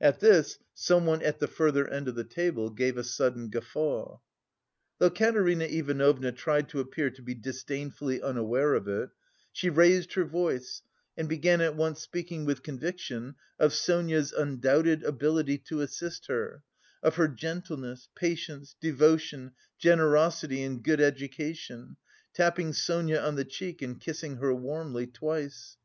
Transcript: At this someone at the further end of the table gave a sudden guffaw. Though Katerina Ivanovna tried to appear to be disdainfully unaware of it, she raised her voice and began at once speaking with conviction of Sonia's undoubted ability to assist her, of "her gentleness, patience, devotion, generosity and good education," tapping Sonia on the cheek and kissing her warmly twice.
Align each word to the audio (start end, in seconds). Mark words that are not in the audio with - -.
At 0.00 0.20
this 0.20 0.60
someone 0.74 1.22
at 1.22 1.40
the 1.40 1.48
further 1.48 1.88
end 1.88 2.06
of 2.06 2.14
the 2.14 2.22
table 2.22 2.70
gave 2.70 2.96
a 2.96 3.02
sudden 3.02 3.48
guffaw. 3.50 4.18
Though 5.00 5.10
Katerina 5.10 5.64
Ivanovna 5.64 6.30
tried 6.30 6.68
to 6.68 6.78
appear 6.78 7.10
to 7.10 7.20
be 7.20 7.34
disdainfully 7.34 8.22
unaware 8.22 8.74
of 8.74 8.86
it, 8.86 9.10
she 9.50 9.68
raised 9.70 10.12
her 10.12 10.24
voice 10.24 10.82
and 11.16 11.28
began 11.28 11.60
at 11.60 11.74
once 11.74 12.00
speaking 12.00 12.44
with 12.44 12.62
conviction 12.62 13.34
of 13.58 13.72
Sonia's 13.74 14.30
undoubted 14.30 15.02
ability 15.02 15.58
to 15.66 15.80
assist 15.80 16.28
her, 16.28 16.62
of 17.02 17.16
"her 17.16 17.26
gentleness, 17.26 18.08
patience, 18.14 18.76
devotion, 18.80 19.50
generosity 19.78 20.62
and 20.62 20.84
good 20.84 21.00
education," 21.00 21.96
tapping 22.32 22.72
Sonia 22.72 23.18
on 23.18 23.34
the 23.34 23.44
cheek 23.44 23.82
and 23.82 23.98
kissing 24.00 24.36
her 24.36 24.54
warmly 24.54 25.08
twice. 25.08 25.76